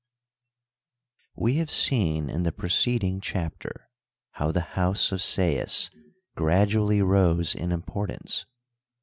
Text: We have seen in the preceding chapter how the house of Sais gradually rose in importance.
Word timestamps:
We 1.35 1.57
have 1.57 1.69
seen 1.69 2.27
in 2.27 2.41
the 2.41 2.51
preceding 2.51 3.21
chapter 3.21 3.87
how 4.31 4.51
the 4.51 4.61
house 4.73 5.11
of 5.11 5.21
Sais 5.21 5.91
gradually 6.35 7.03
rose 7.03 7.53
in 7.53 7.71
importance. 7.71 8.47